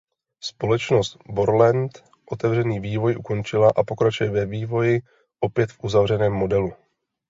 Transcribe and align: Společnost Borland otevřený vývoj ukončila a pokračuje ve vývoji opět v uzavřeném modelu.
Společnost 0.41 1.17
Borland 1.29 1.91
otevřený 2.25 2.79
vývoj 2.79 3.17
ukončila 3.17 3.71
a 3.75 3.83
pokračuje 3.83 4.29
ve 4.29 4.45
vývoji 4.45 5.01
opět 5.39 5.71
v 5.71 5.83
uzavřeném 5.83 6.33
modelu. 6.33 6.73